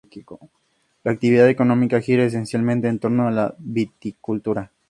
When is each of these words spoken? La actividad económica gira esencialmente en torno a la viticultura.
La 1.03 1.11
actividad 1.11 1.47
económica 1.47 2.01
gira 2.01 2.23
esencialmente 2.25 2.87
en 2.87 2.97
torno 2.97 3.27
a 3.27 3.31
la 3.31 3.53
viticultura. 3.59 4.71